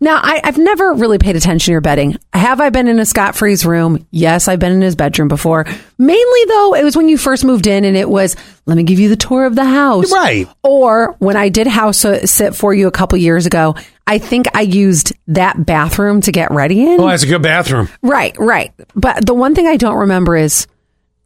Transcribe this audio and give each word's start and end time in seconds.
Now, 0.00 0.20
I, 0.22 0.40
I've 0.44 0.58
never 0.58 0.92
really 0.94 1.18
paid 1.18 1.36
attention 1.36 1.66
to 1.66 1.72
your 1.72 1.80
bedding. 1.80 2.16
Have 2.32 2.60
I 2.60 2.70
been 2.70 2.88
in 2.88 2.98
a 2.98 3.06
Scott 3.06 3.36
Free's 3.36 3.64
room? 3.64 4.06
Yes, 4.10 4.48
I've 4.48 4.58
been 4.58 4.72
in 4.72 4.82
his 4.82 4.96
bedroom 4.96 5.28
before. 5.28 5.66
Mainly, 5.98 6.44
though, 6.48 6.74
it 6.74 6.84
was 6.84 6.96
when 6.96 7.08
you 7.08 7.18
first 7.18 7.44
moved 7.44 7.66
in 7.66 7.84
and 7.84 7.96
it 7.96 8.08
was, 8.08 8.36
let 8.66 8.76
me 8.76 8.82
give 8.82 8.98
you 8.98 9.08
the 9.08 9.16
tour 9.16 9.46
of 9.46 9.54
the 9.54 9.64
house. 9.64 10.12
Right. 10.12 10.48
Or 10.62 11.12
when 11.18 11.36
I 11.36 11.48
did 11.48 11.66
house 11.66 12.04
sit 12.24 12.54
for 12.54 12.74
you 12.74 12.86
a 12.86 12.92
couple 12.92 13.18
years 13.18 13.46
ago, 13.46 13.74
I 14.06 14.18
think 14.18 14.46
I 14.54 14.62
used 14.62 15.12
that 15.28 15.64
bathroom 15.64 16.20
to 16.22 16.32
get 16.32 16.50
ready 16.50 16.82
in. 16.82 17.00
Oh, 17.00 17.08
that's 17.08 17.24
a 17.24 17.26
good 17.26 17.42
bathroom. 17.42 17.88
Right, 18.02 18.36
right. 18.38 18.72
But 18.94 19.26
the 19.26 19.34
one 19.34 19.54
thing 19.54 19.66
I 19.66 19.76
don't 19.76 19.96
remember 19.96 20.36
is 20.36 20.66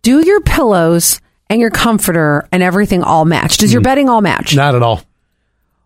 do 0.02 0.24
your 0.24 0.40
pillows 0.40 1.20
and 1.50 1.60
your 1.60 1.70
comforter 1.70 2.48
and 2.52 2.62
everything 2.62 3.02
all 3.02 3.24
match? 3.24 3.58
Does 3.58 3.72
your 3.72 3.80
hmm. 3.80 3.84
bedding 3.84 4.08
all 4.08 4.20
match? 4.20 4.54
Not 4.54 4.74
at 4.74 4.82
all. 4.82 5.02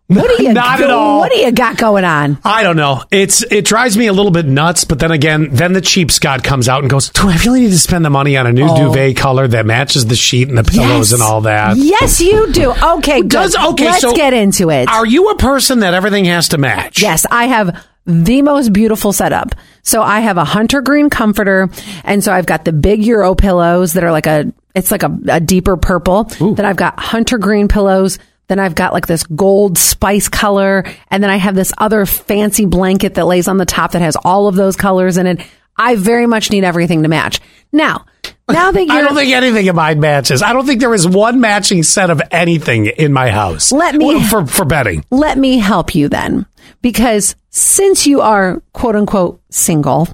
What 0.07 0.37
do 0.37 0.43
you 0.43 0.53
Not 0.53 0.81
at 0.81 0.91
all. 0.91 1.19
What 1.19 1.31
do 1.31 1.39
you 1.39 1.51
got 1.51 1.77
going 1.77 2.03
on? 2.03 2.37
I 2.45 2.61
don't 2.61 2.75
know. 2.75 3.03
It's 3.09 3.41
it 3.41 3.65
drives 3.65 3.97
me 3.97 4.05
a 4.05 4.13
little 4.13 4.31
bit 4.31 4.45
nuts, 4.45 4.83
but 4.83 4.99
then 4.99 5.09
again, 5.09 5.49
then 5.51 5.73
the 5.73 5.81
cheap 5.81 6.11
Scott 6.11 6.43
comes 6.43 6.69
out 6.69 6.81
and 6.83 6.89
goes, 6.91 7.09
"Do 7.09 7.27
I 7.27 7.37
really 7.37 7.61
need 7.61 7.71
to 7.71 7.79
spend 7.79 8.05
the 8.05 8.11
money 8.11 8.37
on 8.37 8.45
a 8.45 8.53
new 8.53 8.67
oh. 8.69 8.75
duvet 8.93 9.17
color 9.17 9.47
that 9.47 9.65
matches 9.65 10.05
the 10.05 10.15
sheet 10.15 10.47
and 10.47 10.57
the 10.57 10.63
pillows 10.63 10.91
Oh. 10.91 10.97
Yes. 10.99 11.11
and 11.13 11.21
all 11.23 11.41
that?" 11.41 11.77
Yes, 11.77 12.21
you 12.21 12.51
do. 12.51 12.71
Okay, 12.71 13.21
good. 13.21 13.31
Does 13.31 13.55
okay? 13.55 13.85
Let's 13.85 14.01
so 14.01 14.13
get 14.13 14.33
into 14.33 14.69
it. 14.69 14.87
Are 14.89 15.07
you 15.07 15.31
a 15.31 15.37
person 15.37 15.79
that 15.79 15.95
everything 15.95 16.25
has 16.25 16.49
to 16.49 16.59
match? 16.59 17.01
Yes, 17.01 17.25
I 17.31 17.47
have 17.47 17.83
the 18.05 18.43
most 18.43 18.73
beautiful 18.73 19.11
setup. 19.11 19.55
So 19.81 20.03
I 20.03 20.19
have 20.19 20.37
a 20.37 20.45
hunter 20.45 20.81
green 20.81 21.09
comforter, 21.09 21.69
and 22.03 22.23
so 22.23 22.31
I've 22.31 22.45
got 22.45 22.63
the 22.63 22.73
big 22.73 23.03
Euro 23.05 23.33
pillows 23.33 23.93
that 23.93 24.03
are 24.03 24.11
like 24.11 24.27
a 24.27 24.53
it's 24.75 24.91
like 24.91 25.01
a, 25.01 25.17
a 25.29 25.39
deeper 25.39 25.77
purple. 25.77 26.25
Then 26.25 26.65
I've 26.65 26.75
got 26.75 26.99
hunter 26.99 27.39
green 27.39 27.67
pillows. 27.67 28.19
Then 28.47 28.59
I've 28.59 28.75
got 28.75 28.93
like 28.93 29.07
this 29.07 29.23
gold 29.23 29.77
spice 29.77 30.29
color, 30.29 30.85
and 31.09 31.23
then 31.23 31.31
I 31.31 31.37
have 31.37 31.55
this 31.55 31.73
other 31.77 32.05
fancy 32.05 32.65
blanket 32.65 33.15
that 33.15 33.25
lays 33.25 33.47
on 33.47 33.57
the 33.57 33.65
top 33.65 33.91
that 33.93 34.01
has 34.01 34.15
all 34.23 34.47
of 34.47 34.55
those 34.55 34.75
colors 34.75 35.17
in 35.17 35.25
it. 35.27 35.41
I 35.77 35.95
very 35.95 36.27
much 36.27 36.51
need 36.51 36.63
everything 36.63 37.03
to 37.03 37.09
match. 37.09 37.39
Now, 37.71 38.05
now 38.49 38.71
that 38.71 38.87
I 38.89 39.01
don't 39.01 39.15
think 39.15 39.33
anything 39.33 39.67
of 39.67 39.75
mine 39.75 39.99
matches. 39.99 40.41
I 40.41 40.53
don't 40.53 40.65
think 40.65 40.79
there 40.79 40.93
is 40.93 41.07
one 41.07 41.41
matching 41.41 41.83
set 41.83 42.09
of 42.09 42.21
anything 42.31 42.85
in 42.85 43.11
my 43.11 43.29
house. 43.31 43.71
Let 43.71 43.95
me- 43.95 44.23
for 44.27 44.45
for 44.45 44.63
bedding. 44.63 45.03
let 45.11 45.37
me 45.37 45.57
help 45.57 45.95
you 45.95 46.07
then. 46.07 46.45
Because 46.81 47.35
since 47.49 48.05
you 48.05 48.21
are 48.21 48.61
quote 48.73 48.95
unquote 48.95 49.41
single 49.49 50.07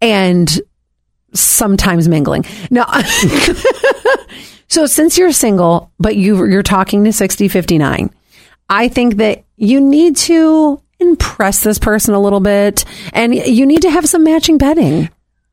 and 0.00 0.60
sometimes 1.32 2.08
mingling. 2.08 2.44
No. 2.70 2.84
so 4.70 4.86
since 4.86 5.18
you're 5.18 5.32
single, 5.32 5.90
but 5.98 6.16
you, 6.16 6.44
you're 6.46 6.62
talking 6.62 7.04
to 7.04 7.12
6059, 7.12 8.10
I 8.68 8.88
think 8.88 9.16
that 9.16 9.44
you 9.56 9.80
need 9.80 10.16
to 10.16 10.80
impress 10.98 11.62
this 11.62 11.78
person 11.78 12.14
a 12.14 12.20
little 12.20 12.40
bit 12.40 12.84
and 13.12 13.34
you 13.34 13.66
need 13.66 13.82
to 13.82 13.90
have 13.90 14.08
some 14.08 14.22
matching 14.24 14.58
bedding. 14.58 15.10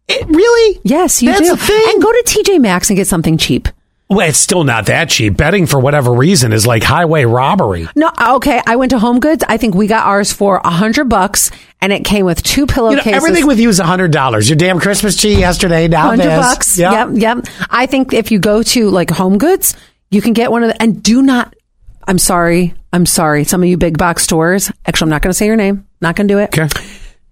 It, 0.08 0.28
really? 0.28 0.80
Yes, 0.84 1.22
you 1.22 1.32
That's 1.32 1.50
do. 1.50 1.56
the 1.56 1.58
thing. 1.58 1.84
And 1.88 2.02
go 2.02 2.12
to 2.12 2.24
TJ 2.26 2.62
Maxx 2.62 2.90
and 2.90 2.98
get 2.98 3.08
something 3.08 3.38
cheap. 3.38 3.68
Well, 4.10 4.30
it's 4.30 4.38
still 4.38 4.64
not 4.64 4.86
that 4.86 5.10
cheap. 5.10 5.36
Betting 5.36 5.66
for 5.66 5.82
whatever 5.82 6.14
reason 6.14 6.54
is 6.54 6.66
like 6.66 6.82
highway 6.82 7.26
robbery. 7.26 7.90
No, 7.94 8.10
okay. 8.36 8.62
I 8.66 8.78
went 8.78 8.92
to 8.92 9.00
Home 9.00 9.20
Goods. 9.20 9.44
I 9.50 9.58
think 9.58 9.76
we 9.76 9.86
got 9.88 10.06
ours 10.06 10.32
for 10.32 10.62
a 10.64 10.70
hundred 10.70 11.10
bucks, 11.10 11.52
and 11.82 11.94
it 11.94 12.06
came 12.06 12.26
with 12.26 12.42
two 12.44 12.62
You 12.62 12.66
know, 12.68 12.74
pillowcases. 12.74 13.14
everything 13.14 13.48
with 13.48 13.60
you 13.60 13.70
is 13.70 13.80
hundred 13.80 14.12
dollars. 14.12 14.50
Your 14.50 14.58
damn 14.58 14.80
Christmas 14.80 15.20
tree 15.20 15.36
yesterday, 15.36 15.88
now 15.88 16.08
hundred 16.08 16.28
bucks. 16.28 16.78
Yeah. 16.78 17.08
Yep, 17.08 17.22
yep. 17.22 17.46
I 17.70 17.86
think 17.86 18.14
if 18.14 18.32
you 18.32 18.40
go 18.40 18.64
to 18.64 18.90
like 18.90 19.10
Home 19.12 19.38
Goods, 19.38 19.76
you 20.10 20.22
can 20.22 20.34
get 20.34 20.52
one 20.52 20.64
of 20.64 20.70
the. 20.70 20.82
And 20.82 21.02
do 21.02 21.22
not. 21.22 21.56
I'm 22.08 22.18
sorry. 22.18 22.74
I'm 22.94 23.06
sorry. 23.06 23.44
Some 23.44 23.62
of 23.64 23.70
you 23.70 23.78
big 23.78 23.98
box 23.98 24.24
stores. 24.24 24.72
Actually, 24.86 25.06
I'm 25.06 25.10
not 25.10 25.22
going 25.22 25.32
to 25.32 25.38
say 25.38 25.46
your 25.46 25.58
name. 25.58 25.86
Not 26.02 26.16
going 26.16 26.28
to 26.28 26.34
do 26.34 26.40
it. 26.40 26.58
Okay. 26.58 26.68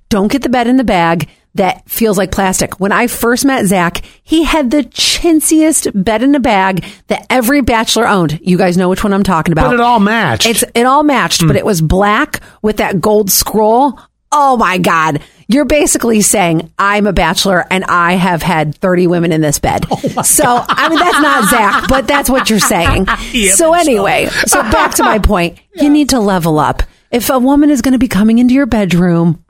Don't 0.10 0.32
get 0.32 0.42
the 0.44 0.50
bed 0.50 0.68
in 0.68 0.78
the 0.78 0.84
bag 0.84 1.30
that 1.56 1.90
feels 1.90 2.18
like 2.18 2.32
plastic. 2.32 2.80
When 2.80 2.92
I 2.92 3.08
first 3.08 3.46
met 3.46 3.66
Zach, 3.66 4.02
he 4.24 4.44
had 4.44 4.72
the 4.72 4.84
chintziest 4.84 6.04
bed 6.04 6.22
in 6.22 6.36
a 6.36 6.40
bag 6.40 6.86
that 7.08 7.26
every 7.30 7.62
bachelor 7.62 8.08
owned. 8.08 8.40
You 8.42 8.58
guys 8.58 8.78
know 8.78 8.90
which 8.90 9.04
one 9.04 9.14
I'm 9.14 9.24
talking 9.24 9.54
about. 9.54 9.68
But 9.68 9.76
it 9.76 9.80
all 9.80 10.00
matched. 10.00 10.46
It's 10.46 10.64
it 10.76 10.86
all 10.86 11.04
matched, 11.04 11.42
hmm. 11.42 11.48
but 11.48 11.56
it 11.56 11.66
was 11.66 11.82
black 11.82 12.42
with 12.62 12.78
that 12.78 13.02
gold 13.02 13.32
scroll. 13.32 14.00
Oh 14.38 14.58
my 14.58 14.78
god. 14.78 15.22
You're 15.48 15.64
basically 15.66 16.20
saying 16.20 16.72
I'm 16.78 17.08
a 17.08 17.14
bachelor 17.14 17.66
and 17.70 17.86
I 17.86 18.14
have 18.14 18.42
had 18.42 18.76
30 18.76 19.08
women 19.08 19.32
in 19.32 19.40
this 19.40 19.60
bed. 19.60 19.86
so, 20.26 20.44
I 20.68 20.90
mean 20.90 21.00
that's 21.00 21.22
not 21.22 21.44
Zach, 21.50 21.88
but 21.88 22.06
that's 22.06 22.30
what 22.30 22.50
you're 22.50 22.60
saying. 22.60 23.06
so 23.54 23.74
anyway, 23.74 24.28
so 24.46 24.62
back 24.64 24.96
to 24.96 25.04
my 25.04 25.20
point. 25.20 25.60
You 25.76 25.90
need 25.90 26.10
to 26.10 26.20
level 26.20 26.60
up. 26.60 26.84
If 27.12 27.30
a 27.30 27.40
woman 27.40 27.70
is 27.70 27.82
going 27.82 27.94
to 27.94 27.98
be 27.98 28.10
coming 28.10 28.40
into 28.40 28.54
your 28.54 28.66
bedroom, 28.66 29.44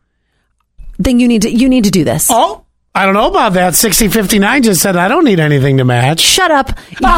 then 0.99 1.19
you 1.19 1.27
need 1.27 1.41
to 1.43 1.49
you 1.51 1.67
need 1.67 1.85
to 1.85 1.91
do 1.91 2.03
this. 2.03 2.27
oh, 2.29 2.64
I 2.97 3.03
don't 3.05 3.13
know 3.13 3.27
about 3.29 3.53
that. 3.53 3.75
Sixty 3.75 4.07
fifty 4.07 4.39
nine 4.39 4.63
just 4.63 4.81
said 4.81 4.95
I 4.95 5.09
don't 5.09 5.25
need 5.25 5.41
anything 5.41 5.77
to 5.77 5.83
match. 5.85 6.21
Shut 6.21 6.49
up. 6.49 6.71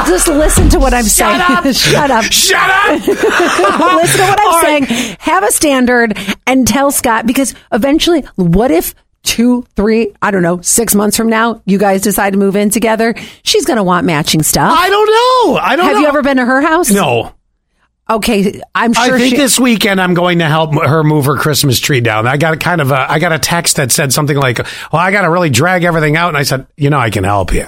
Just 0.08 0.28
listen 0.28 0.70
to 0.70 0.80
what 0.80 0.92
I'm 0.94 1.04
saying. 1.04 1.40
up. 1.48 1.64
Shut 1.74 2.10
up. 2.10 2.24
Shut 2.26 2.70
up! 2.70 2.90
listen 3.08 4.20
to 4.20 4.26
what 4.26 4.40
I'm 4.40 4.48
All 4.48 4.62
right. 4.62 4.88
saying. 4.88 5.18
Have 5.20 5.44
a 5.44 5.52
standard 5.52 6.18
and 6.48 6.68
tell 6.68 6.90
Scott 6.92 7.28
because 7.28 7.54
eventually, 7.72 8.22
what 8.36 8.72
if 8.72 8.96
two, 9.22 9.66
three, 9.76 10.14
I 10.22 10.32
don't 10.32 10.42
know, 10.42 10.62
six 10.62 10.96
months 10.96 11.16
from 11.16 11.30
now, 11.30 11.62
you 11.66 11.78
guys 11.78 12.02
decide 12.02 12.32
to 12.34 12.40
move 12.40 12.56
in 12.56 12.70
together? 12.72 13.14
She's 13.44 13.66
going 13.66 13.78
to 13.78 13.84
want 13.84 14.06
matching 14.08 14.42
stuff. 14.42 14.76
I 14.76 14.90
don't 14.90 15.08
know. 15.54 15.60
I 15.62 15.76
don't 15.76 15.86
Have 15.86 15.96
know. 15.96 16.02
you 16.02 16.08
ever 16.08 16.22
been 16.24 16.38
to 16.38 16.46
her 16.46 16.62
house? 16.62 16.90
No. 16.90 17.34
Okay, 18.10 18.62
I'm 18.74 18.94
sure. 18.94 19.16
I 19.16 19.18
think 19.18 19.36
she. 19.36 19.38
this 19.38 19.60
weekend 19.60 20.00
I'm 20.00 20.14
going 20.14 20.40
to 20.40 20.46
help 20.46 20.74
her 20.74 21.04
move 21.04 21.26
her 21.26 21.36
Christmas 21.36 21.80
tree 21.80 22.00
down. 22.00 22.26
I 22.26 22.38
got 22.38 22.54
a 22.54 22.58
kind 22.58 22.80
of 22.80 22.92
a, 22.92 23.12
I 23.12 23.20
got 23.20 23.34
a 23.34 23.40
text 23.40 23.76
that 23.76 23.92
said 23.92 24.14
something 24.14 24.38
like, 24.38 24.60
"Well, 24.60 25.02
I 25.02 25.12
got 25.12 25.24
to 25.24 25.30
really 25.30 25.50
drag 25.50 25.84
everything 25.84 26.16
out," 26.16 26.30
and 26.30 26.38
I 26.38 26.44
said, 26.44 26.68
"You 26.78 26.90
know, 26.90 27.00
I 27.00 27.10
can 27.10 27.24
help 27.24 27.54
you." 27.54 27.68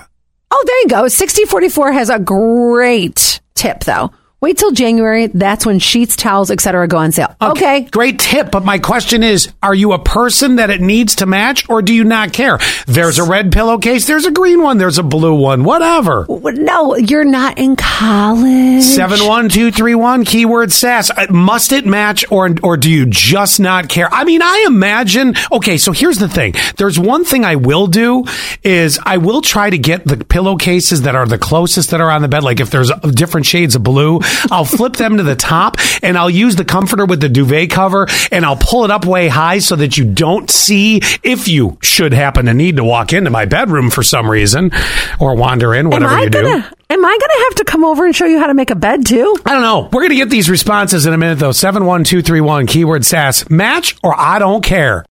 oh, 0.52 0.64
there 0.66 0.80
you 0.82 0.88
go. 0.88 1.08
6044 1.08 1.92
has 1.94 2.10
a 2.10 2.20
great 2.20 3.40
tip 3.56 3.82
though. 3.82 4.12
Wait 4.42 4.58
till 4.58 4.72
January. 4.72 5.28
That's 5.28 5.66
when 5.66 5.80
sheets, 5.80 6.16
towels, 6.16 6.50
etc. 6.50 6.88
go 6.88 6.98
on 6.98 7.12
sale. 7.12 7.36
Okay. 7.42 7.82
Great 7.92 8.20
tip, 8.20 8.52
but 8.52 8.64
my 8.64 8.80
question 8.80 9.22
is, 9.22 9.52
are 9.62 9.76
you 9.76 9.92
a 9.92 10.00
person 10.00 10.56
that 10.56 10.70
it 10.70 10.80
needs 10.80 11.16
to 11.16 11.26
match 11.26 11.70
or 11.70 11.82
do 11.82 11.94
you 11.94 12.06
not 12.06 12.32
care? 12.32 12.58
There's 12.88 13.20
a 13.20 13.24
red 13.24 13.52
pillowcase, 13.52 14.08
there's 14.08 14.26
a 14.26 14.32
green 14.32 14.62
one, 14.64 14.78
there's 14.78 14.98
a 14.98 15.04
blue 15.04 15.36
one, 15.36 15.66
whatever. 15.66 16.26
No, 16.30 16.96
you're 16.96 17.26
not 17.26 17.58
in 17.58 17.76
college. 17.76 18.84
71231 18.84 20.24
keyword 20.24 20.72
sass. 20.72 21.12
Uh, 21.12 21.28
Must 21.30 21.74
it 21.74 21.86
match 21.86 22.24
or 22.32 22.50
or 22.64 22.78
do 22.78 22.90
you 22.90 23.06
just 23.08 23.60
not 23.60 23.90
care? 23.90 24.08
I 24.10 24.24
mean, 24.24 24.42
I 24.42 24.64
imagine 24.68 25.36
Okay, 25.52 25.78
so 25.78 25.92
here's 25.92 26.18
the 26.18 26.30
thing. 26.30 26.54
There's 26.78 26.98
one 26.98 27.26
thing 27.26 27.44
I 27.44 27.56
will 27.56 27.88
do 27.88 28.24
is 28.64 29.00
I 29.04 29.18
will 29.18 29.42
try 29.42 29.70
to 29.70 29.78
get 29.78 30.06
the 30.06 30.24
pillowcases 30.24 31.02
that 31.02 31.16
are 31.16 31.26
the 31.26 31.38
closest 31.38 31.90
that 31.92 32.00
are 32.00 32.10
on 32.10 32.22
the 32.22 32.28
bed 32.30 32.44
like 32.44 32.60
if 32.62 32.70
there's 32.70 32.92
different 33.14 33.46
shades 33.46 33.76
of 33.76 33.84
blue, 33.84 34.20
I'll 34.52 34.66
flip 34.66 34.94
them 34.94 35.18
to 35.18 35.24
the 35.24 35.36
top 35.36 35.78
and 36.02 36.18
I'll 36.18 36.30
use 36.30 36.56
the 36.56 36.66
comforter 36.66 37.06
with 37.06 37.22
the 37.22 37.30
duvet 37.30 37.70
cover 37.70 38.08
and 38.32 38.46
I'll 38.46 38.58
pull 38.58 38.86
it 38.86 38.92
up 38.92 39.06
way 39.06 39.28
high 39.28 39.60
so 39.60 39.76
that 39.76 39.98
you 39.98 40.06
don't 40.06 40.50
see 40.50 41.02
if 41.24 41.48
you 41.48 41.78
should 41.82 42.14
happen 42.14 42.46
to 42.46 42.54
need 42.54 42.78
to 42.78 42.84
walk 42.84 43.14
into 43.14 43.30
my 43.30 43.46
bedroom 43.46 43.90
for 43.90 44.04
some 44.04 44.30
reason 44.30 44.72
or 45.20 45.36
wander 45.36 45.74
in 45.74 45.90
whatever 45.90 46.20
you 46.24 46.30
do. 46.30 46.42
gonna 46.42 46.72
am 46.90 47.06
I 47.06 47.18
gonna 47.22 47.44
have 47.46 47.56
to 47.56 47.66
come 47.66 47.84
over 47.86 48.06
and 48.06 48.16
show 48.16 48.26
you 48.26 48.40
how 48.40 48.48
to 48.48 48.54
make 48.54 48.72
a 48.72 48.76
bed 48.76 49.06
too? 49.06 49.36
I 49.46 49.54
don't 49.54 49.62
know. 49.62 49.90
We're 49.92 50.02
going 50.02 50.10
to 50.10 50.16
get 50.16 50.30
these 50.30 50.50
responses 50.50 51.06
in 51.06 51.14
a 51.14 51.18
minute, 51.18 51.40
though. 51.40 51.52
71231, 51.52 52.68
keyword 52.68 53.06
sass. 53.06 53.50
Match 53.50 53.96
or 54.04 54.20
I 54.20 54.40
don't 54.40 54.64
care. 54.64 55.06